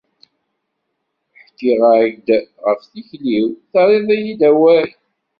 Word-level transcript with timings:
Ḥkiɣ-ak-d 1.41 2.27
ɣef 2.65 2.81
tikli-w, 2.91 3.47
terriḍ-iyi-d 3.71 4.41
awal. 4.49 4.89